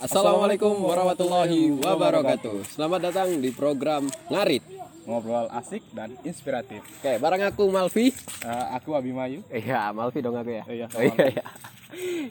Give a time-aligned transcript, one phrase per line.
[0.00, 2.64] Assalamualaikum warahmatullahi wabarakatuh.
[2.66, 4.64] Selamat datang di program Ngarit.
[5.00, 6.80] ngobrol asik dan inspiratif.
[6.80, 8.14] Oke, bareng aku Malvi.
[8.40, 9.42] Eh, aku Abimayu.
[9.50, 10.64] Iya, Malvi dong aku ya.
[10.64, 11.44] Iya, Oh, iya, iya.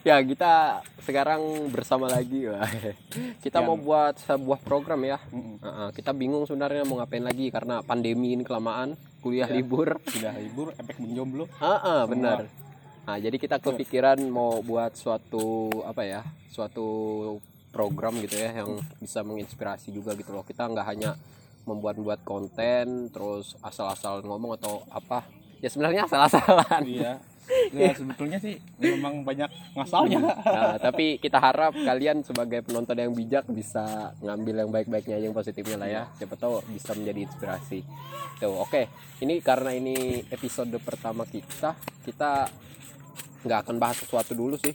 [0.01, 0.53] Ya, kita
[1.03, 2.47] sekarang bersama lagi.
[3.43, 5.19] Kita Yang- mau buat sebuah program ya.
[5.91, 9.59] Kita bingung sebenarnya mau ngapain lagi karena pandemi ini kelamaan, kuliah Iya.
[9.59, 9.99] libur.
[10.07, 11.45] Sudah libur, efek menjomblo.
[11.51, 12.47] Heeh, benar.
[13.03, 16.21] Nah, jadi kita kepikiran mau buat suatu apa ya?
[16.47, 16.87] Suatu
[17.69, 20.43] program gitu ya yang bisa menginspirasi juga gitu loh.
[20.45, 21.15] Kita nggak hanya
[21.69, 25.25] membuat-buat konten terus asal-asal ngomong atau apa.
[25.61, 26.83] Ya sebenarnya asal-asalan.
[26.85, 27.13] Iya.
[27.73, 30.21] Ya, sebetulnya sih memang banyak ngasalnya.
[30.21, 35.77] Nah, tapi kita harap kalian sebagai penonton yang bijak bisa ngambil yang baik-baiknya yang positifnya
[35.81, 36.03] lah ya.
[36.17, 37.81] Siapa tahu bisa menjadi inspirasi.
[38.37, 38.89] Tuh, oke.
[39.21, 41.73] Ini karena ini episode pertama kita,
[42.05, 42.53] kita
[43.45, 44.73] nggak akan bahas sesuatu dulu sih.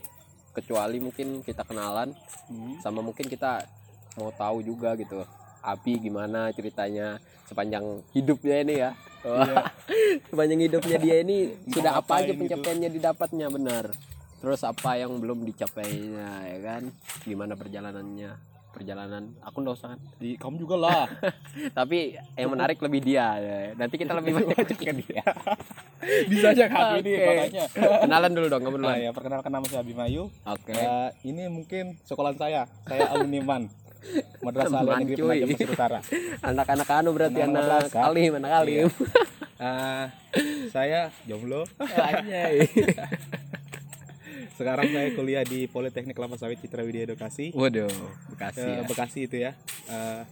[0.54, 2.14] Kecuali mungkin kita kenalan
[2.46, 2.78] Hmm.
[2.78, 3.66] sama mungkin kita
[4.14, 5.26] mau tahu juga gitu.
[5.60, 8.90] Abi gimana ceritanya sepanjang hidupnya ini ya.
[9.24, 9.56] Iya.
[10.28, 12.44] sepanjang hidupnya dia ini sudah apa aja gitu.
[12.44, 13.88] pencapaiannya didapatnya benar
[14.36, 16.82] terus apa yang belum dicapainya ya kan
[17.24, 18.36] gimana perjalanannya
[18.68, 21.06] perjalanan aku nggak usah kan Di kamu juga lah.
[21.78, 23.56] tapi yang menarik lebih dia ya.
[23.72, 25.24] nanti kita lebih banyak dia.
[26.30, 27.64] Bisa aja kaki ini makanya.
[28.00, 30.28] kenalan dulu dong kamu dulu Nah, ya perkenalkan nama saya Abimayu.
[30.42, 32.66] oke Eh, ini mungkin sekolah saya.
[32.82, 33.62] Saya alumni MAN.
[34.38, 35.16] Madrasah Aliyah Negeri.
[35.18, 36.00] Penajam Utara.
[36.42, 38.88] anak-anak anu berarti anak alim anak alim
[39.56, 40.06] Eh,
[40.68, 41.64] saya jomblo.
[41.78, 42.64] Anjay.
[44.54, 47.50] Sekarang saya kuliah di Politeknik Kelapa Sawit Citra Widya Edukasi.
[47.50, 47.90] waduh
[48.28, 48.82] bekasi ya.
[48.84, 49.52] Bekasi itu ya.
[49.86, 50.22] Eh,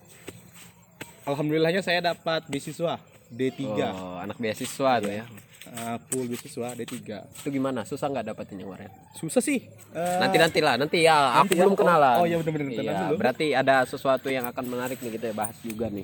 [1.24, 3.60] Alhamdulillahnya saya dapat beasiswa D3.
[3.88, 5.24] oh, anak beasiswa tuh ya
[5.62, 6.90] Eh, full beasiswa D3.
[7.22, 9.62] itu gimana susah nggak dapetin yang kemarin Susah sih.
[9.92, 11.60] Eh, nanti nanti lah nanti ya aku nanti ya.
[11.62, 15.12] belum Oh, kenalan oh, iya bener-bener, tenang iya, berarti ada sesuatu yang akan menarik nih
[15.12, 16.02] kita bahas juga nih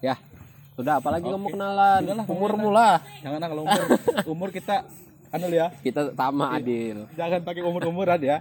[0.00, 0.16] ya
[0.74, 1.52] sudah apalagi kamu Oke.
[1.52, 3.82] kenalan Sudah lah, kamu umurmu lah Jangan kalau umur
[4.26, 4.76] umur kita
[5.30, 5.66] anu ya.
[5.78, 8.38] kita sama adil Jangan pakai umur-umuran ya.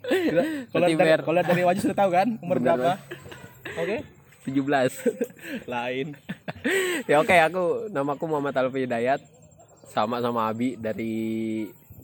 [0.00, 2.92] Kita- Kalau Nanti dari, kalau dari wajah sudah tahu kan umur Bener, berapa?
[3.76, 3.96] Oke.
[4.46, 4.64] 17
[5.68, 6.06] Lain.
[7.10, 9.20] ya oke aku namaku Muhammad Alfi Hidayat
[9.88, 11.16] sama sama Abi dari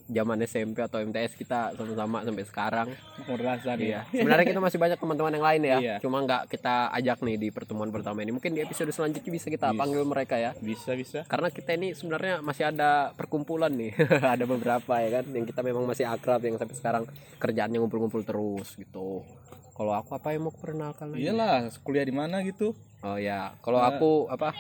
[0.05, 2.89] zaman SMP atau MTS kita sama-sama sampai sekarang
[3.25, 3.97] Umur rasa nih.
[3.97, 4.01] Iya.
[4.13, 5.79] Sebenarnya kita masih banyak teman-teman yang lain ya.
[5.81, 5.97] Iya.
[6.05, 8.37] Cuma nggak kita ajak nih di pertemuan pertama ini.
[8.37, 9.81] Mungkin di episode selanjutnya bisa kita Bisa.
[9.81, 10.53] panggil mereka ya.
[10.61, 11.25] Bisa bisa.
[11.25, 13.97] Karena kita ini sebenarnya masih ada perkumpulan nih.
[14.37, 17.03] ada beberapa ya kan yang kita memang masih akrab yang sampai sekarang
[17.41, 19.25] kerjaannya ngumpul-ngumpul terus gitu.
[19.73, 21.25] Kalau aku apa yang mau perkenalkan lagi?
[21.27, 22.77] Iyalah, kuliah di mana gitu?
[23.01, 23.91] Oh ya, kalau Nah.
[23.91, 24.53] aku apa?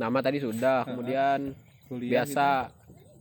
[0.00, 1.54] Nama tadi sudah, kemudian
[1.86, 2.70] Kuliah biasa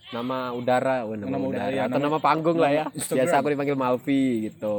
[0.08, 2.84] nama udara, oh, nama, Nama udara, udara, ya, atau nama- nama panggung lah ya.
[2.84, 3.18] nama Instagram.
[3.20, 4.78] Biasa aku dipanggil Malvi gitu.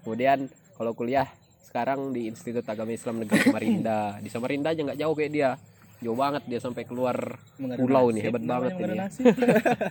[0.00, 0.38] Kemudian
[0.74, 1.28] kalau kuliah
[1.62, 4.00] sekarang di Institut Agama Islam Negeri Samarinda.
[4.18, 5.50] Di Samarinda aja nggak jauh kayak dia.
[5.98, 7.14] Jauh banget dia sampai keluar
[7.56, 8.94] Mengadu pulau nasib, nih, hebat banget ini.
[8.96, 9.24] nasib.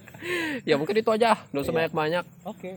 [0.69, 1.77] Ya mungkin itu aja, nggak usah Iya.
[1.79, 2.25] banyak-banyak.
[2.43, 2.71] Oke.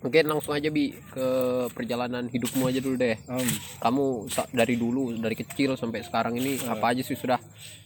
[0.00, 1.26] Mungkin langsung aja bi ke
[1.70, 3.20] perjalanan hidupmu aja dulu deh.
[3.20, 6.72] Em, Kamu dari dulu, dari kecil sampai sekarang ini Iya.
[6.72, 7.36] apa aja sih sudah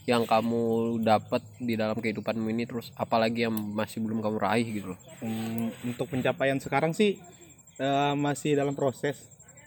[0.05, 0.63] yang kamu
[1.01, 5.01] dapat di dalam kehidupanmu ini terus apalagi yang masih belum kamu raih gitu loh.
[5.21, 7.19] em, untuk pencapaian sekarang sih
[7.77, 9.19] eh, masih dalam proses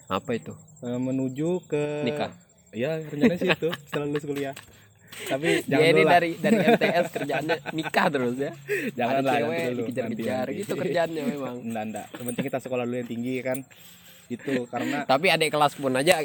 [0.06, 0.56] Apa itu?
[0.80, 2.31] eh, menuju ke Nikah.
[2.72, 4.56] Ya rencananya sih itu setelah lulus kuliah.
[5.07, 8.51] Tapi Dia ini dari dari MTS kerjaannya nikah terus ya.
[8.97, 11.56] jangan lah cewek nanti dulu, dikejar-kejar nanti, gitu kerjaannya memang.
[11.62, 12.07] Enggak, enggak.
[12.13, 13.59] Yang penting kita sekolah dulu yang tinggi kan.
[14.28, 16.19] Itu karena Tapi adik kelas pun aja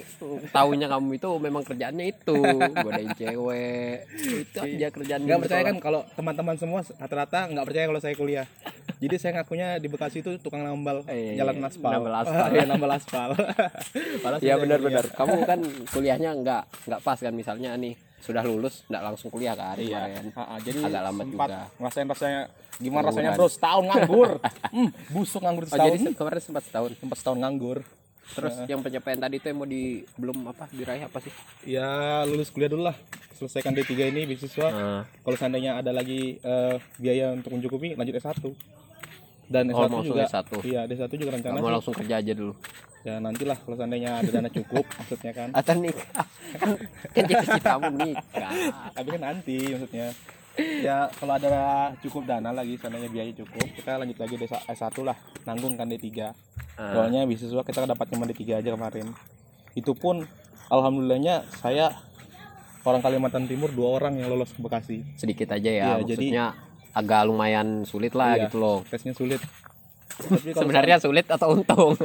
[0.51, 2.35] tahunya kamu itu memang kerjaannya itu
[2.75, 3.97] godain cewek.
[4.43, 8.47] Itu aja kerjaan nggak percaya kan kalau teman-teman semua rata-rata nggak percaya kalau saya kuliah.
[8.99, 11.91] Jadi saya ngakunya di Bekasi itu tukang nambal Eh, jalan aspal.
[11.91, 12.47] nambal aspal.
[12.51, 13.31] Iya, nambal aspal.
[14.39, 15.05] Iya saya benar-benar.
[15.11, 15.59] Kamu kan
[15.91, 19.99] kuliahnya nggak nggak pas kan misalnya nih sudah lulus nggak langsung kuliah kan Iya.
[20.07, 20.25] kemarin.
[20.33, 21.65] Ha-ha, jadi Agak lambat sempat juga.
[21.77, 22.41] ngerasain rasanya
[22.75, 23.43] gimana rasanya Tungguan.
[23.43, 24.31] bro setahun nganggur.
[24.75, 25.89] hmm, busuk nganggur Oh setahun.
[25.89, 26.91] jadi se- kemarin sempat setahun.
[26.97, 27.79] sempat setahun nganggur.
[28.33, 29.83] Terus yang pencapaian tadi itu yang mau di
[30.15, 31.33] belum apa diraih apa sih?
[31.67, 31.91] Ya
[32.23, 32.97] lulus kuliah dulu lah.
[33.35, 34.69] Selesaikan D3 ini beasiswa.
[34.69, 38.39] Nah, Kalau seandainya ada lagi eh, biaya untuk mencukupi lanjut S1.
[39.45, 40.49] Dan Oh, S1 mau langsung juga S1.
[40.63, 41.67] Iya, S1 juga rencana sih.
[41.69, 42.55] langsung kerja aja dulu.
[43.03, 45.49] Ya nantilah kalau seandainya ada dana cukup maksudnya kan.
[45.51, 46.27] Atau nikah.
[46.61, 46.69] kan
[47.11, 48.53] kan cita-citamu nikah.
[48.95, 50.09] Tapi kan nanti maksudnya.
[50.85, 51.53] Ya kalau ada
[51.99, 56.07] cukup dana lagi seandainya biaya cukup, kita lanjut lagi di S1 lah, nanggung kan D3.
[56.21, 56.93] Ah.
[56.93, 59.17] Soalnya beasiswa kita dapat cuma D3 aja kemarin.
[59.73, 60.29] Itu pun
[60.69, 61.97] alhamdulillahnya saya
[62.85, 65.01] orang Kalimantan Timur dua orang yang lolos ke Bekasi.
[65.15, 66.45] sedikit aja ya jadi- maksudnya
[66.93, 68.47] agak lumayan sulit lah Iya.
[68.47, 69.41] gitu loh Tesnya sulit.
[70.13, 71.97] Tapi sebenarnya sulit atau untung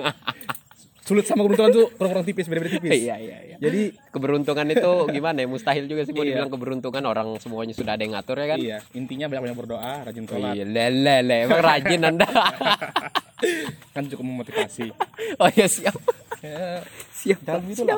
[1.08, 2.92] sulit sama keberuntungan tuh kurang-kurang tipis beda-beda tipis.
[2.92, 3.56] Iya iya iya.
[3.58, 3.82] Jadi
[4.12, 5.48] keberuntungan itu gimana ya?
[5.48, 6.36] Mustahil juga sih mau Iya.
[6.36, 8.60] dibilang keberuntungan orang semuanya sudah ada yang ngatur ya kan?
[8.60, 10.52] Iya intinya banyak-banyak berdoa rajin sholat.
[10.54, 11.16] iya lele.
[11.24, 12.28] Le emang rajin anda?
[13.96, 14.92] Kan cukup memotivasi.
[15.38, 15.96] Oh ya siap.
[16.38, 17.98] Ya, siap dalam itu lah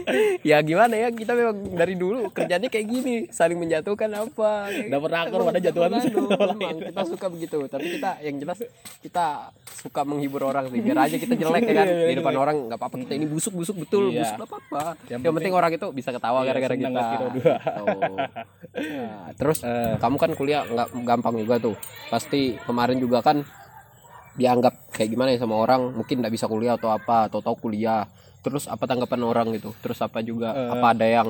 [0.50, 1.08] ya gimana ya?
[1.12, 3.16] Kita memang dari dulu kerjanya kayak gini.
[3.28, 4.68] Saling menjatuhkan apa?
[4.68, 5.16] Dapat gitu.
[5.16, 7.58] rakor, pada jatuhan Memang, kita suka begitu.
[7.68, 8.58] Tapi kita yang jelas
[9.00, 9.50] kita
[9.82, 10.80] suka menghibur orang sih.
[10.80, 11.86] Biar aja kita jelek ya kan?
[11.88, 12.96] Iya, di depan orang nggak apa-apa.
[13.02, 14.10] Kita ini busuk busuk betul.
[14.10, 14.24] Iya.
[14.24, 14.82] busuk nggak apa-apa.
[15.10, 17.02] Yang yang, penting orang itu bisa ketawa Iya, gara-gara senang kita.
[17.02, 17.54] kita berdua.
[17.62, 18.16] Tuh.
[18.72, 19.94] Nah, terus Eh.
[20.00, 21.76] kamu kan kuliah nggak gampang juga tuh.
[22.08, 23.44] Pasti kemarin juga kan
[24.32, 25.92] dianggap kayak gimana ya sama orang?
[25.92, 28.08] Mungkin nggak bisa kuliah atau apa atau tahu kuliah
[28.42, 29.72] terus apa tanggapan orang gitu?
[29.80, 30.70] Terus apa juga Eh.
[30.74, 31.28] apa ada yang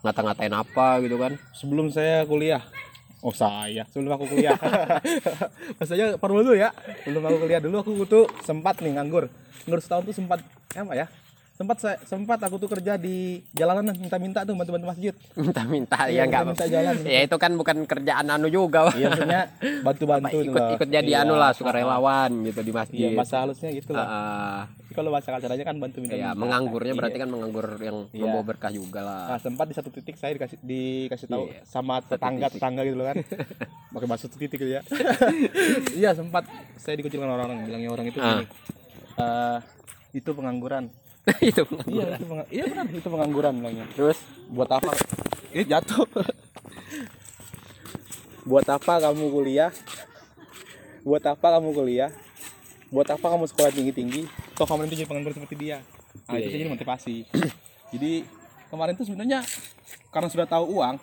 [0.00, 1.32] ngata-ngatain apa gitu kan?
[1.52, 2.62] Sebelum saya kuliah.
[3.22, 3.86] Oh saya.
[3.90, 4.58] Sebelum aku kuliah.
[5.78, 6.70] Maksudnya formal dulu ya.
[7.06, 9.30] Sebelum aku kuliah dulu aku tuh sempat nih nganggur.
[9.66, 10.38] Nganggur setahun tuh sempat
[10.72, 11.06] apa ya
[11.52, 13.16] sempat saya sempat aku tuh kerja di
[13.52, 15.12] jalanan minta-minta tuh bantu-bantu masjid.
[15.34, 16.94] Minta-minta Iya, ya nggak minta jalan.
[17.04, 19.42] ya itu kan bukan kerjaan anu juga iya maksudnya
[19.80, 21.22] bantu-bantu ikut ikut jadi Iya.
[21.22, 24.02] anu lah sukarelawan gitu di iya masjid bahasa halusnya gitu lah.
[24.02, 28.22] Ah, Tapi kalau bahasa kasarnya kan bantu minta ya menganggurnya berarti kan menganggur yang Iya.
[28.22, 29.22] membawa berkah juga lah.
[29.28, 33.06] Nah, sempat di satu titik saya dikasih dikasih tahu Iya, sama tetangga tetangga gitu loh
[33.06, 33.16] kan.
[33.92, 34.82] Pakai bahasa satu titik gitu ya.
[36.00, 38.44] Iya sempat saya dikucilkan orang-orang bilangnya orang itu gini
[39.14, 39.58] "Eh,
[40.14, 40.88] itu pengangguran
[41.40, 44.90] itu iya itu penga- iya benar itu pengangguran bilangnya terus buat apa?
[45.52, 46.02] Ini jatuh.
[48.42, 49.70] Buat apa kamu kuliah?
[51.02, 52.10] Buat apa kamu kuliah?
[52.88, 54.20] Buat apa kamu sekolah tinggi tinggi
[54.52, 55.78] toh kamu nanti jadi pengangguran seperti dia.
[56.26, 56.58] Nah Iya, itu iya.
[56.58, 57.16] jadi motivasi.
[57.92, 58.12] Jadi
[58.68, 59.40] kemarin tuh sebenarnya
[60.08, 60.96] karena sudah tahu uang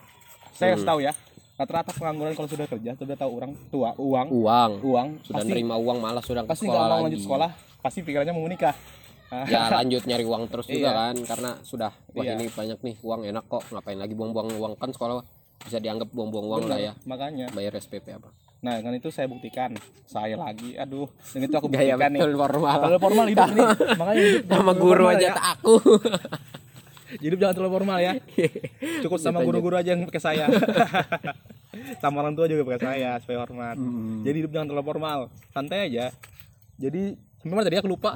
[0.51, 0.75] saya Hmm.
[0.75, 1.13] harus tahu ya
[1.55, 4.27] rata-rata pengangguran kalau sudah kerja sudah tahu orang tua uang.
[4.29, 4.71] Uang.
[4.81, 7.05] Uang sudah pasti nerima uang malah sudah pasti sekolah nggak mau lagi.
[7.07, 7.49] lanjut sekolah
[7.79, 8.75] pasti pikirannya mau menikah.
[8.75, 8.98] Ah,
[9.45, 10.91] ya lanjut nyari uang terus juga Iya.
[10.91, 12.33] kan karena sudah wah Iya.
[12.35, 14.73] ini banyak nih uang enak kok ngapain lagi buang-buang uang?
[14.75, 15.21] Kan sekolah
[15.59, 16.91] bisa dianggap buang-buang uang lah ya.
[17.03, 17.51] makanya.
[17.51, 18.29] Bayar SPP apa?
[18.59, 19.71] Nah kan itu saya buktikan
[20.03, 22.19] saya lagi aduh dengan itu aku gaya buktikan nih.
[22.19, 22.75] betul formal.
[22.75, 23.61] Terlalu formal hidup ini
[23.95, 25.33] makanya hidup sama guru aja ya.
[25.33, 25.75] tak aku.
[27.09, 28.13] Hidup jangan terlalu formal ya.
[29.03, 30.45] Cukup sama guru-guru aja yang pakai saya.
[31.97, 33.75] Sama orang tua juga pakai saya supaya hormat.
[33.75, 34.21] Hmm.
[34.21, 36.13] jadi hidup jangan terlalu formal santai aja.
[36.77, 37.77] Jadi memang tadi?
[37.77, 38.13] Aku lupa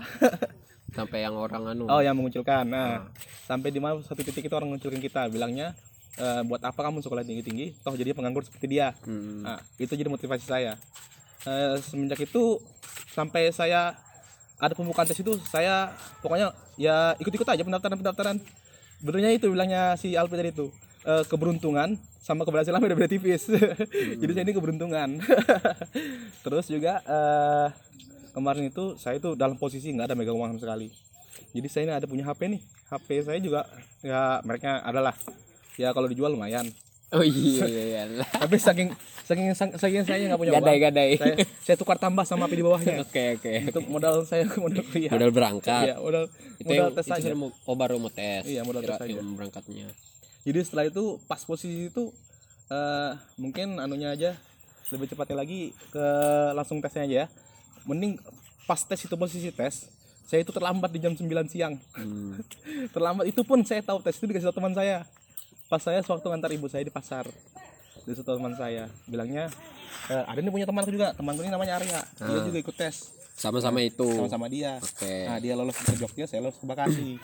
[0.93, 3.09] sampai yang orang anu oh yang mengucilkan nah
[3.43, 5.73] sampai di mana satu titik itu orang mengucilkan kita bilangnya
[6.13, 9.41] "Eh, buat apa kamu sekolah tinggi tinggi toh jadi penganggur seperti dia Hmm.
[9.41, 10.77] Nah, itu jadi motivasi saya.
[11.43, 12.61] Eh, semenjak itu
[13.09, 13.97] sampai saya
[14.61, 15.91] ada pembukaan tes itu saya
[16.21, 18.37] pokoknya ya ikut-ikut aja pendaftaran-pendaftaran.
[19.01, 20.69] Benernya itu bilangnya si Alpi tadi itu
[21.03, 23.49] eh, keberuntungan sama keberhasilan beda-beda tipis.
[24.21, 25.19] jadi saya ini keberuntungan.
[26.45, 27.67] Terus juga eh,
[28.33, 30.87] kemarin itu saya itu dalam posisi nggak ada megang uang sama sekali.
[31.51, 32.61] Jadi saya ini ada punya HP nih.
[32.87, 33.61] HP saya juga
[34.01, 35.13] ya mereknya adalah
[35.75, 36.65] ya kalau dijual lumayan.
[37.11, 38.25] oh iya iya, iya.
[38.41, 38.89] Tapi saking
[39.23, 42.65] saking saking saya nggak punya uang, gadai gadai saya, saya tukar tambah sama api di
[42.65, 43.01] bawahnya.
[43.05, 45.13] oke oke Itu modal saya modal kuliah.
[45.13, 46.25] modal berangkat Iya, modal
[46.57, 47.31] itu modal yang tes itu aja.
[47.33, 49.21] mau oh baru mau tes Iya, modal Kira tes aja.
[49.21, 49.87] berangkatnya
[50.41, 52.09] Jadi setelah itu pas posisi itu
[52.67, 54.31] eh mungkin anunya aja
[54.89, 56.05] lebih cepatnya lagi ke
[56.51, 57.27] langsung tesnya aja ya.
[57.85, 58.19] Mending
[58.63, 59.87] pas tes itu posisi tes
[60.23, 61.75] saya itu terlambat di jam 9 siang.
[61.93, 62.39] Hmm.
[62.95, 65.03] Terlambat itu pun saya tahu tes itu dikasih tahu teman saya.
[65.67, 67.27] Pas saya sewaktu ngantar ibu saya di pasar.
[68.01, 69.51] Dikasih tahu teman saya, bilangnya
[70.07, 72.01] "Eh, ada nih punya temanku juga, temanku ini namanya Arya.
[72.17, 72.43] Dia Ah.
[72.43, 74.77] juga ikut tes sama-sama itu sama-sama dia.
[74.77, 77.17] oke Nah, dia lolos ke Jogja, saya lolos ke Bekasi.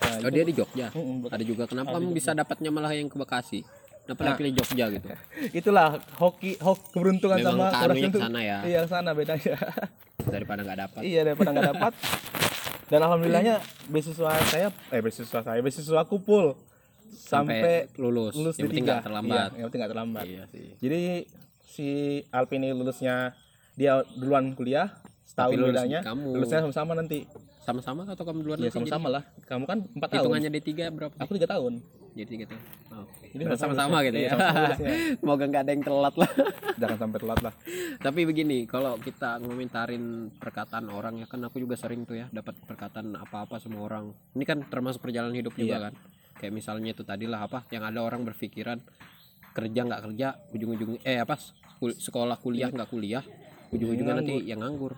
[0.00, 3.16] Nah, oh dia di Jogja Mm-mm, ada juga kenapa Ada bisa dapatnya malah yang ke
[3.16, 3.60] Bekasi
[4.06, 4.30] kenapa Nah.
[4.30, 4.38] nah.
[4.38, 5.06] pilih Jogja gitu
[5.58, 8.20] itulah hoki hok keberuntungan Memang sama ke tuh.
[8.22, 8.58] sana ya.
[8.62, 9.58] Iya, sana bedanya.
[10.32, 11.92] daripada nggak dapat iya, daripada nggak dapat.
[12.90, 13.58] Dan alhamdulillahnya
[13.90, 16.54] beasiswa saya eh beasiswa saya beasiswa aku full
[17.10, 19.02] sampai, lulus, lulus yang di penting tiga.
[19.02, 20.24] terlambat Iya, yang penting nggak terlambat.
[20.24, 21.00] iya sih Jadi
[21.60, 21.86] si
[22.30, 23.34] Alpi ini lulusnya
[23.74, 24.94] dia duluan kuliah
[25.26, 26.00] setahun Tapi lulus bedanya.
[26.00, 26.28] kamu.
[26.32, 27.18] Lulusnya sama-sama nanti.
[27.58, 29.22] sama-sama atau kamu duluan Iya nanti sama-sama lah.
[29.42, 30.18] Kamu kan empat tahun.
[30.22, 31.72] hitungannya D3 berapa Aku tiga tahun.
[32.14, 32.62] jadi tiga tahun
[32.94, 33.04] oh,
[33.34, 34.88] Berarti sama-sama gitu Iya, ya lulusnya.
[35.18, 36.30] semoga nggak ada yang telat lah
[36.80, 37.54] Jangan sampai telat lah.
[37.98, 42.54] tapi begini kalau kita ngomentarin perkataan orang ya kan aku juga sering tuh ya dapat
[42.62, 45.78] perkataan apa-apa sama orang ini kan termasuk perjalanan hidup juga Iya.
[45.82, 45.92] kan
[46.36, 48.78] kayak misalnya itu tadi lah apa yang ada orang berpikiran
[49.50, 51.34] kerja nggak kerja ujung-ujung eh apa
[51.82, 53.26] sekolah kuliah nggak kuliah
[53.68, 54.94] ujung-ujungnya nanti yang nganggur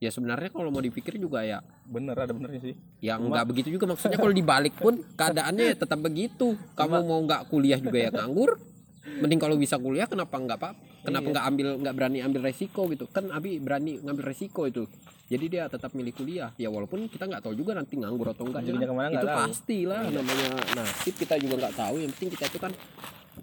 [0.00, 1.60] ya sebenarnya kalau mau dipikir juga ya.
[1.84, 2.74] Bener ada benernya sih.
[3.04, 3.92] yang nggak begitu juga.
[3.92, 6.56] Maksudnya kalau dibalik pun keadaannya ya tetap begitu.
[6.72, 8.56] Kamu mau nggak kuliah juga ya nganggur.
[9.00, 11.32] Mending kalau bisa kuliah kenapa nggak pak kenapa Iya.
[11.32, 13.04] nggak ambil nggak berani ambil resiko gitu?
[13.12, 14.88] Kan abi berani ngambil resiko itu.
[15.30, 16.50] Jadi dia tetap milih kuliah.
[16.56, 19.20] Ya walaupun kita nggak tahu juga nanti nganggur atau enggak ya Jadinya ke mana nggak
[19.20, 19.28] itu.
[19.28, 19.40] Iya.
[19.44, 20.48] pasti lah namanya
[20.80, 21.14] nasib.
[21.20, 21.94] Kita juga nggak tahu.
[22.00, 22.72] Yang penting kita itu kan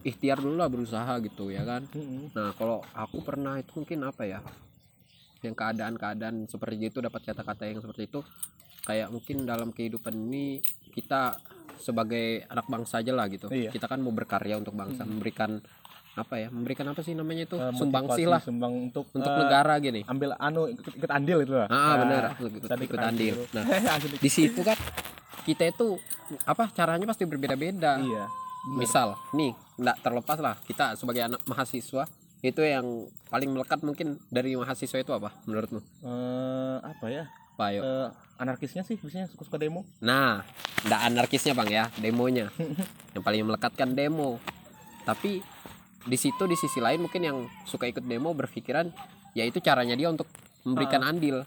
[0.01, 1.85] ikhtiar dulu lah berusaha gitu ya kan.
[2.33, 4.41] Nah kalau aku pernah itu mungkin apa ya
[5.47, 8.19] yang keadaan-keadaan seperti itu dapat kata-kata yang seperti itu
[8.83, 10.59] kayak mungkin dalam kehidupan ini
[10.95, 11.35] kita
[11.77, 13.47] sebagai anak bangsa aja lah gitu.
[13.47, 13.71] Iya.
[13.71, 15.61] kita kan mau berkarya untuk bangsa memberikan
[16.17, 17.55] apa ya memberikan apa sih namanya itu?
[17.61, 18.41] Eh, sumbangsih lah.
[18.41, 20.01] sumbang untuk untuk eh, negara gini.
[20.09, 21.69] ambil anu ikut, ikut andil itu lah.
[21.69, 23.35] Ah benar Nah, ikut, tadi ikut andil.
[23.53, 23.63] nah
[24.25, 24.73] di situ kan
[25.45, 25.95] kita itu
[26.43, 28.01] apa caranya pasti berbeda-beda.
[28.01, 28.25] Iya.
[28.73, 32.09] Misal nih nggak terlepas lah kita sebagai anak mahasiswa
[32.45, 35.81] itu yang paling melekat mungkin dari mahasiswa itu apa menurutmu?
[36.05, 37.25] Eh, apa ya?
[37.57, 37.81] Pak Ayo?
[37.81, 39.81] Eh, anarkisnya sih biasanya suka suka demo.
[40.05, 40.45] Nah
[40.85, 42.53] nggak anarkisnya bang ya demonya.
[43.17, 44.37] Yang paling melekatkan demo.
[45.01, 45.41] Tapi
[46.05, 48.87] di situ di sisi lain mungkin yang suka ikut demo berpikiran
[49.35, 50.29] ya itu caranya dia untuk
[50.61, 51.43] memberikan andil.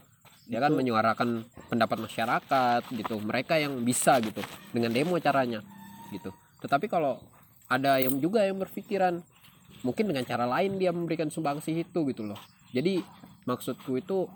[0.50, 3.22] Ya kan Itu- menyuarakan pendapat masyarakat gitu.
[3.22, 4.42] Mereka yang bisa gitu
[4.74, 5.62] dengan demo caranya
[6.10, 6.34] gitu.
[6.58, 7.22] Tetapi kalau
[7.70, 9.22] ada yang juga yang berpikiran
[9.82, 12.38] mungkin dengan cara lain dia memberikan sumbangsih itu gitu loh.
[12.70, 13.00] Jadi
[13.44, 14.28] maksudku itu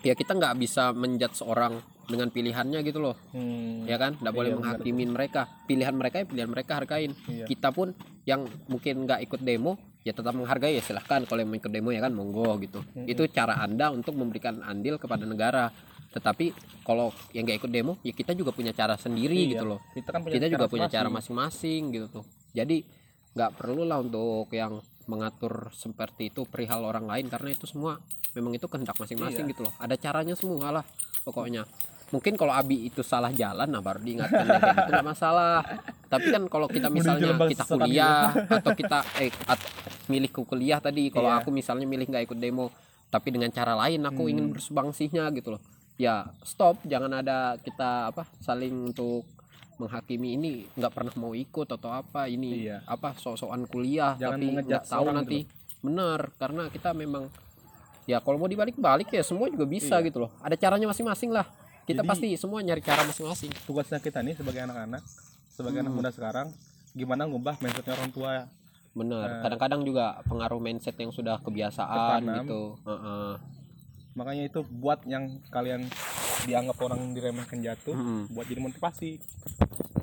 [0.00, 3.16] ya kita nggak bisa menjudge seorang dengan pilihannya gitu loh.
[3.36, 4.16] Hmm, ya kan?
[4.16, 5.40] Nggak boleh Iya, menghakimin mereka.
[5.66, 7.44] Pilihan mereka ya pilihan mereka hargain Iya.
[7.44, 7.92] kita pun
[8.24, 11.28] yang mungkin nggak ikut demo ya tetap menghargai ya silahkan.
[11.28, 12.80] Kalau yang ikut demo ya kan monggo gitu.
[12.80, 13.04] Mm-mm.
[13.06, 15.68] itu cara anda untuk memberikan andil kepada negara.
[16.08, 19.60] Tetapi kalau yang nggak ikut demo ya kita juga punya cara sendiri Iya.
[19.60, 19.80] gitu loh.
[19.92, 22.24] Kita kan punya kita juga punya cara masing-masing gitu tuh.
[22.56, 22.80] Jadi
[23.38, 27.96] nggak perlu lah untuk yang mengatur seperti itu perihal orang lain karena itu semua
[28.34, 29.52] memang itu kehendak masing-masing Iya.
[29.52, 30.84] gitu loh ada caranya semua lah
[31.22, 31.62] pokoknya
[32.08, 35.60] mungkin kalau Abi itu salah jalan nah baru diingatkan kayak gitu nggak masalah
[36.06, 39.70] tapi kan kalau kita misalnya kita kuliah atau kita eh at-
[40.08, 41.38] milih ke kuliah tadi kalau Iya.
[41.38, 42.72] aku misalnya milih nggak ikut demo
[43.08, 44.32] tapi dengan cara lain aku Hmm.
[44.34, 45.62] ingin bersubangsihnya gitu loh
[45.96, 49.24] ya stop jangan ada kita apa saling untuk
[49.78, 52.82] menghakimi ini nggak pernah mau ikut atau apa ini Iya.
[52.84, 55.38] apa sok-sokan kuliah Jangan tapi nggak tahu nanti
[55.78, 57.30] benar karena kita memang
[58.04, 60.06] ya kalau mau dibalik-balik ya semua juga bisa Iya.
[60.06, 61.46] gitu loh ada caranya masing-masing lah
[61.84, 65.02] kita Jadi- pasti semua nyari cara masing-masing tugasnya kita nih sebagai anak-anak
[65.48, 65.98] sebagai anak Hmm.
[65.98, 66.46] muda sekarang
[66.90, 68.32] gimana ngubah mindsetnya orang tua
[68.90, 69.42] benar Eh.
[69.42, 73.30] kadang-kadang juga pengaruh mindset yang sudah kebiasaan gitu Heeh.
[74.12, 75.86] makanya itu buat yang kalian
[76.46, 78.30] dianggap orang diremehkan jatuh Mm-mm.
[78.30, 79.10] buat jadi motivasi.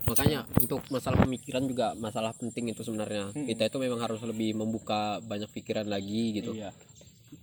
[0.05, 3.31] Makanya untuk masalah pemikiran juga masalah penting itu sebenarnya.
[3.31, 3.47] Mm-mm.
[3.47, 6.51] kita itu memang harus lebih membuka banyak pikiran lagi gitu.
[6.57, 6.75] Iya.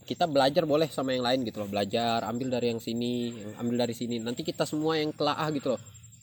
[0.02, 1.70] Kita belajar boleh sama yang lain gitu loh.
[1.70, 4.18] Belajar ambil dari yang sini ambil dari sini.
[4.18, 5.82] Nanti kita semua yang telaah gitu loh.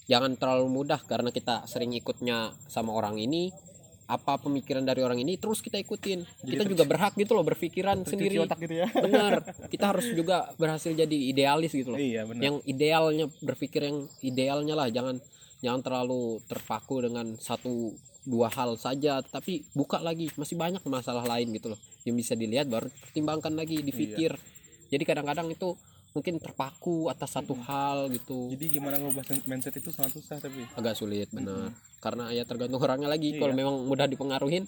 [0.10, 3.54] Jangan terlalu mudah karena kita sering ikutnya sama orang ini
[4.10, 6.26] apa pemikiran dari orang ini terus kita ikutin.
[6.42, 8.42] Kita juga berhak gitu loh berpikiran sendiri.
[8.42, 8.90] otak gitu ya.
[8.90, 9.46] Benar.
[9.74, 12.02] Kita harus juga berhasil jadi idealis gitu loh.
[12.02, 12.42] Iya benar.
[12.42, 14.90] Yang idealnya berpikir yang idealnya lah.
[14.90, 15.22] Jangan
[15.62, 17.94] jangan terlalu terpaku dengan satu
[18.26, 19.22] dua hal saja.
[19.22, 20.34] Tapi buka lagi.
[20.34, 21.80] Masih banyak masalah lain gitu loh.
[22.02, 24.34] Yang bisa dilihat baru pertimbangkan lagi dipikir.
[24.90, 25.78] Jadi kadang-kadang itu
[26.10, 30.94] mungkin terpaku atas satu hal gitu jadi gimana ngubah mindset itu sangat susah tapi agak
[30.94, 33.40] sulit benar karena ya tergantung orangnya lagi Iya.
[33.40, 34.66] kalau memang mudah dipengaruhin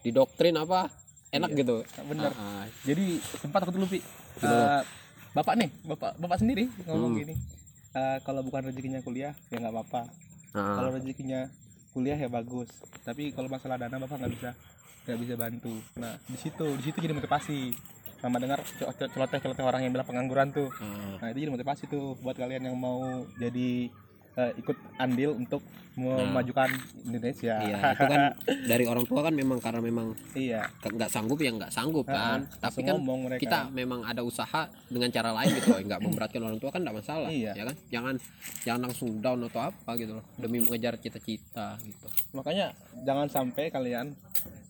[0.00, 0.92] didoktrin apa
[1.30, 1.58] enak Iya.
[1.58, 2.64] gitu benar Ah, ah.
[2.82, 3.98] jadi sempat aku dulu Pi.
[4.36, 4.80] Eh,
[5.32, 7.20] bapak nih bapak bapak sendiri ngomong Hmm.
[7.22, 7.34] gini
[7.92, 10.02] eh, kalau bukan rezekinya kuliah ya nggak apa-apa
[10.52, 10.78] Ah.
[10.78, 11.48] kalau rezekinya
[11.90, 12.68] kuliah ya bagus
[13.02, 14.50] tapi kalau masalah dana bapak nggak bisa
[15.04, 17.60] nggak bisa bantu nah di situ di situ jadi motivasi
[18.24, 18.64] sama dengar
[19.12, 20.72] celoteh celoteh orang yang bilang pengangguran tuh.
[20.80, 21.20] Ah.
[21.20, 23.92] nah itu jadi motivasi tuh buat kalian yang mau jadi
[24.40, 25.60] eh, ikut andil untuk
[25.94, 26.66] memajukan
[27.06, 27.54] Indonesia.
[27.62, 28.22] Iya itu kan
[28.70, 30.66] dari orang tua kan memang karena memang iya.
[30.82, 32.42] nggak sanggup ya nggak sanggup kan.
[32.58, 33.38] tapi kan mereka.
[33.38, 36.96] kita memang ada usaha dengan cara lain gitu loh nggak memberatkan orang tua kan nggak
[36.98, 37.52] masalah Iya.
[37.54, 37.76] ya kan?
[37.94, 38.14] Jangan
[38.66, 42.06] jangan langsung down atau apa gitu loh demi mengejar cita-cita gitu.
[42.34, 42.74] Makanya
[43.06, 44.18] jangan sampai kalian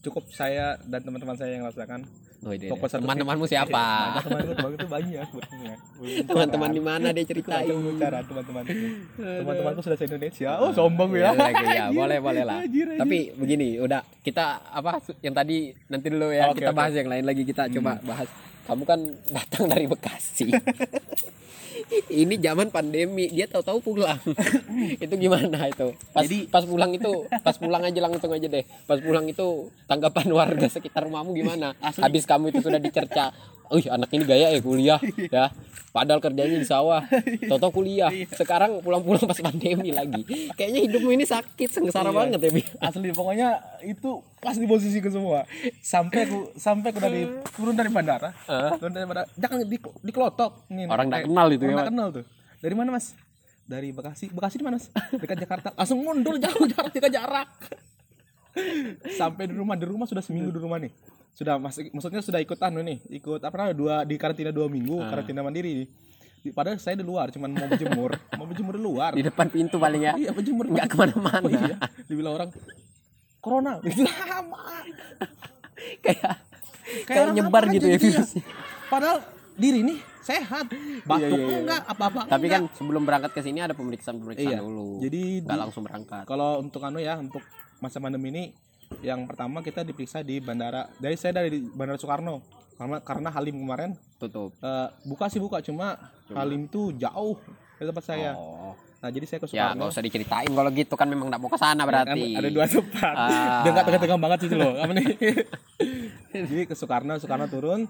[0.04, 2.04] cukup saya dan teman-teman saya yang rasakan
[2.44, 3.84] oh, ide, Fokus satu teman-temanmu siapa?
[4.24, 5.28] Teman-teman teman itu banyak
[6.28, 8.62] teman-teman di mana dia ceritain bicara teman-teman.
[9.16, 10.50] Teman-temanku sudah se Indonesia.
[10.60, 11.32] Oh sombong ya.
[11.34, 12.60] Ya, boleh boleh lah.
[13.00, 17.42] Tapi begini udah kita apa yang tadi nanti dulu ya kita bahas yang lain lagi
[17.42, 18.28] kita coba bahas.
[18.64, 18.96] Kamu kan
[19.28, 20.48] datang dari Bekasi
[22.10, 24.18] ini zaman pandemi dia tahu-tahu pulang.
[25.04, 25.94] Itu gimana itu?
[26.10, 28.64] Pas Jadi- pas pulang itu pas pulang aja langsung aja deh.
[28.86, 31.72] Pas pulang itu tanggapan warga sekitar rumahmu gimana?
[31.78, 33.30] Habis kamu itu sudah dicerca
[33.70, 35.48] Wih anak ini gaya ya kuliah ya.
[35.90, 37.06] Padahal kerjanya di sawah.
[37.46, 38.10] Toto kuliah.
[38.34, 40.26] Sekarang pulang-pulang pas pandemi lagi.
[40.52, 42.18] Kayaknya hidupmu ini sakit Sengsara Iya.
[42.18, 42.62] banget ya Bi.
[42.82, 43.48] Asli pokoknya
[43.80, 44.10] itu
[44.42, 45.46] pas di posisiku semua.
[45.78, 47.22] Sampai aku sampai aku dari
[47.54, 48.34] turun dari bandara.
[48.74, 49.30] Turun dari bandara.
[49.38, 52.24] Jangan di dikelotok nih Orang nggak Eh, kenal itu orang ya, kenal tuh.
[52.58, 53.06] Dari mana mas?
[53.64, 54.24] Dari Bekasi.
[54.28, 54.90] Bekasi di mana mas?
[55.14, 55.68] Dekat Jakarta.
[55.72, 57.48] Langsung mundur jauh jarak jarak.
[59.14, 59.74] Sampai di rumah.
[59.74, 60.90] Di rumah sudah seminggu di rumah nih
[61.34, 64.96] sudah masuk maksudnya sudah ikut anu nih ikut apa namanya dua di karantina dua minggu
[64.96, 65.10] Ah.
[65.10, 65.90] karantina mandiri.
[66.46, 69.10] Padahal saya di luar cuman mau berjemur mau berjemur di luar.
[69.12, 70.12] Di depan pintu paling ya?
[70.14, 71.40] Iya berjemur Nggak ke mana-mana.
[71.40, 71.76] Oh, iya.
[72.04, 72.50] dibilang orang
[73.38, 73.80] corona.
[74.28, 74.60] Lama.
[76.00, 76.20] Kayak
[77.02, 78.42] kayak Kayak nyebar gitu ya gitu virusnya.
[78.86, 79.18] Padahal
[79.54, 80.66] diri nih sehat.
[81.02, 81.58] Batuk Iya, iya, iya.
[81.62, 82.60] enggak apa-apa Tapi enggak.
[82.60, 84.60] kan sebelum berangkat ke sini ada pemeriksaan-pemeriksaan Iya.
[84.60, 85.00] dulu.
[85.00, 86.24] Jadi Nggak langsung berangkat.
[86.24, 87.40] kalau untuk anu ya untuk
[87.78, 88.44] masa pandemi ini
[89.00, 92.40] yang pertama kita diperiksa di bandara dari saya dari bandara Soekarno
[92.74, 95.94] karena karena Halim kemarin Tutup eh, buka sih buka cuma,
[96.28, 97.38] Halim tuh jauh
[97.74, 100.94] dari tempat saya Oh nah jadi saya ke Ya Soekarno nggak usah diceritain kalau gitu
[100.94, 103.60] kan memang nggak mau ke sana berarti Kan ada dua tempat Ah.
[103.62, 105.06] nggak tegang-tegang banget sih loh apa nih
[106.48, 107.84] jadi ke Soekarno Soekarno turun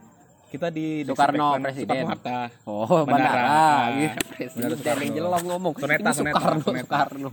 [0.50, 1.86] kita di Soekarno Presiden.
[1.86, 3.26] Soekarno Hatta Oh, Bandara.
[3.26, 3.42] bandara.
[3.42, 5.02] Ah, Iya, Bandara Presiden Soekarno.
[5.02, 5.72] yang jelas ngomong.
[5.74, 6.94] Soneta, Soneta, Soekarno, Soneta.
[6.94, 7.32] Soekarno.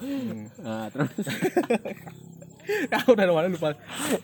[0.00, 0.40] Hmm.
[0.58, 1.10] Nah, terus
[2.92, 3.74] ya udah mana lupa.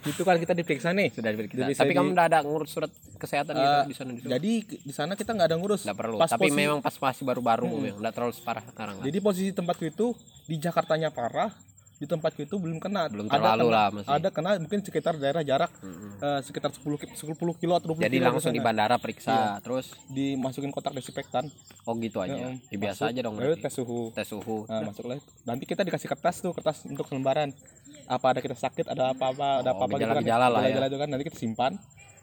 [0.02, 1.10] Itu kan kita diperiksa nih.
[1.10, 1.62] Sudah diperiksa.
[1.62, 4.52] Tapi saya kamu di- udah ada ngurus surat kesehatan gitu Eh, di sana di jadi
[4.82, 5.82] di sana kita nggak ada ngurus.
[5.82, 6.16] Nggak perlu.
[6.16, 9.84] Pas Tapi posisi- memang pas masih baru-baru memang nggak terlalu separah sekarang jadi posisi tempatku
[9.84, 10.06] itu
[10.44, 11.50] di Jakartanya parah
[11.96, 14.10] di tempatku itu belum kena Belum Ada terlalu kena- lah masih.
[14.10, 16.20] ada kena mungkin sekitar daerah jarak Mm-mm.
[16.20, 18.68] eh, sekitar 10 ki- 10 kilo atau 20 Jadi kilo langsung ke di sana.
[18.68, 19.52] bandara periksa, Iya.
[19.58, 21.48] terus dimasukin kotak desinfektan
[21.82, 22.36] oh gitu aja.
[22.36, 23.34] Ya, Ya, biasa masuk, aja dong.
[23.36, 24.56] lalu tes suhu Tes suhu.
[24.66, 25.16] Nah, masuklah.
[25.42, 27.56] Nanti kita dikasih kertas tuh, kertas untuk lembaran.
[28.04, 30.20] Apa ada kita sakit, ada apa-apa, ada Oh, apa-apa gitu kan.
[30.20, 30.76] gejala-gejala lah ya.
[30.86, 31.72] Kan nanti kita simpan.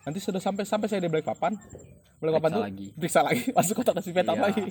[0.03, 1.57] Nanti sudah sampai sampai saya di Balikpapan.
[2.15, 2.87] Balikpapan Periksa tuh lagi.
[2.93, 4.43] periksa lagi, masuk kotak desinfektan Iya.
[4.45, 4.63] lagi.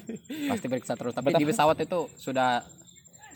[0.49, 1.13] Pasti periksa terus.
[1.13, 2.65] Tapi di pesawat itu sudah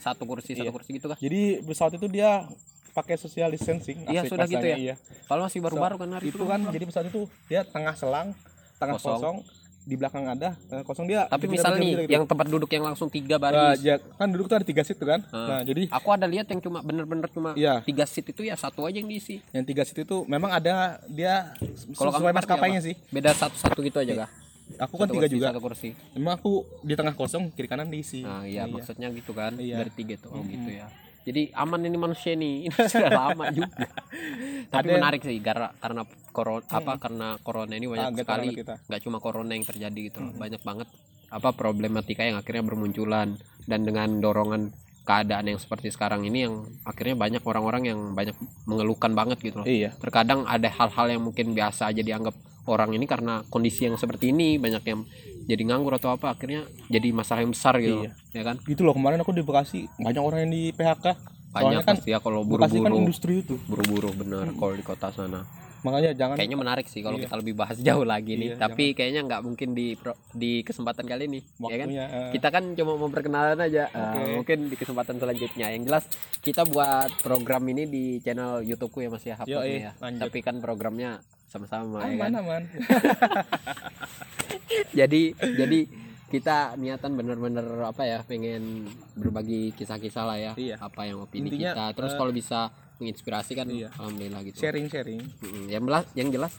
[0.06, 0.72] satu kursi satu Iya.
[0.72, 1.18] kursi gitu kah?
[1.18, 2.46] Jadi pesawat itu dia
[2.92, 4.06] pakai social distancing.
[4.06, 4.76] Iya, sudah gitu ya?
[4.78, 4.94] Iya.
[5.26, 8.32] Kalau masih baru-baru kan hari Itu kan jadi pesawat itu dia tengah selang,
[8.76, 9.18] tengah Kosong.
[9.18, 9.36] kosong,
[9.82, 11.26] di belakang ada, tengah kosong dia.
[11.26, 12.10] Tapi misal nih gitu.
[12.10, 13.78] yang tempat duduk yang langsung tiga Nah, baris.
[13.80, 15.20] ya, kan duduk tuh ada tiga seat tuh kan.
[15.28, 15.46] Ah.
[15.48, 17.82] Nah, jadi Aku ada lihat yang cuma bener-bener cuma Iya.
[17.82, 19.38] tiga seat itu ya satu aja yang diisi.
[19.50, 21.54] yang tiga seat itu memang ada dia
[21.92, 22.88] Kalau kamu sesuai maskapainya apa?
[22.88, 22.94] sih.
[23.08, 24.30] Beda satu-satu gitu aja kah?
[24.76, 25.46] Aku kan Satu tiga kursi, juga.
[25.54, 25.88] Satu kursi.
[26.18, 28.26] Emang aku di tengah kosong, kiri kanan diisi.
[28.26, 29.54] Nah, iya, maksudnya gitu kan.
[29.56, 29.80] Iya.
[29.80, 30.34] Dari tiga tuh.
[30.34, 30.90] Oh, gitu ya.
[31.26, 32.54] Jadi aman ini manusia nih.
[32.70, 33.86] Ini sudah lama juga.
[34.72, 39.00] Tapi Ada menarik sih karena karena corona apa karena corona ini banyak Kaget sekali nggak
[39.02, 40.32] cuma corona yang terjadi gitu loh.
[40.38, 40.88] Banyak banget
[41.26, 43.34] apa problematika yang akhirnya bermunculan
[43.66, 44.70] dan dengan dorongan
[45.06, 48.34] keadaan yang seperti sekarang ini yang akhirnya banyak orang-orang yang banyak
[48.66, 49.66] mengeluhkan banget gitu loh.
[49.66, 49.94] Iya.
[49.98, 52.34] Terkadang ada hal-hal yang mungkin biasa aja dianggap
[52.66, 55.00] orang ini karena kondisi yang seperti ini banyak yang
[55.44, 58.12] jadi nganggur atau apa akhirnya jadi masalah yang besar gitu Iya.
[58.32, 58.56] ya kan?
[58.60, 61.06] Gitu loh kemarin aku di Bekasi banyak orang yang di PHK.
[61.48, 63.54] banyak kan pasti ya kalau Bekasi kan buru-buru industri itu.
[63.64, 65.40] buru-buru bener kalau di kota sana.
[65.76, 67.30] Makanya jangan kayaknya menarik sih kalau Iya.
[67.30, 68.48] kita lebih bahas jauh lagi nih.
[68.52, 69.94] Iya, tapi kayaknya nggak mungkin di
[70.34, 71.86] di kesempatan kali ini ya kan?
[71.86, 73.86] Waktunya eh, kita kan cuma mau perkenalan aja.
[73.88, 74.20] Ah, Oke.
[74.34, 75.66] mungkin di kesempatan selanjutnya.
[75.70, 76.04] Yang jelas
[76.42, 79.92] kita buat program ini di channel YouTubeku ya Mas ya ya.
[79.96, 82.62] tapi kan programnya sama-sama ya kan aman aman.
[84.92, 85.80] jadi jadi
[86.26, 90.76] kita niatan bener-bener apa ya pengen berbagi kisah-kisah lah ya Iya.
[90.76, 92.60] apa yang opini Intinya, kita terus eh, kalau bisa
[92.98, 93.88] menginspirasi kan iya.
[93.94, 95.22] alhamdulillah gitu sharing sharing.
[95.38, 96.52] Mm, yang jelas yang jelas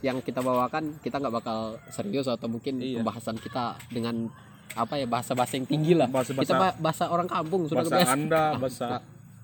[0.00, 3.00] yang kita bawakan kita nggak bakal serius atau mungkin Iya.
[3.00, 4.28] pembahasan kita dengan
[4.74, 8.20] apa ya bahasa-bahasa yang tinggi lah Bahasa-bahasa- kita ba- bahasa orang kampung sudah Bahasa kebiasaan
[8.20, 8.86] Anda, bahasa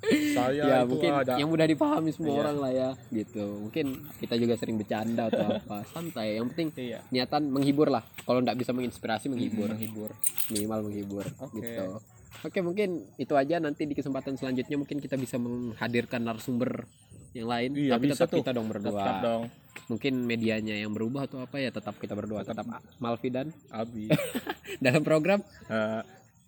[0.03, 1.35] saya ya itu mungkin ada.
[1.37, 2.41] yang mudah dipahami semua Iya.
[2.41, 3.87] orang lah ya gitu mungkin
[4.17, 6.99] kita juga sering bercanda atau apa santai yang penting Iya.
[7.09, 10.11] niatan menghibur lah kalau nggak bisa menginspirasi menghibur Menghibur.
[10.49, 11.61] minimal menghibur Oke.
[11.61, 12.01] gitu
[12.41, 16.89] oke mungkin itu aja nanti di kesempatan selanjutnya mungkin kita bisa menghadirkan narasumber
[17.31, 18.39] yang lain Iya, tapi bisa tetap tuh.
[18.41, 19.43] kita dong berdua Tetap dong.
[19.87, 24.11] mungkin medianya yang berubah atau apa ya tetap kita berdua tetap, Malvi dan Abi.
[24.83, 26.01] dalam program Eh,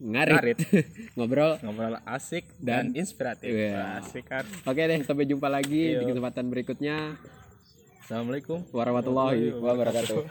[0.02, 0.58] ngarit, Ngarit.
[1.16, 3.48] ngobrol ngobrol asik Dan- dan, inspiratif.
[3.48, 4.02] Iya.
[4.02, 4.42] Asik kan.
[4.62, 6.04] oke deh sampai jumpa lagi di Iya.
[6.04, 6.96] kesempatan berikutnya
[8.02, 8.66] Assalamualaikum.
[8.68, 10.26] warahmatullahi wabarakatuh.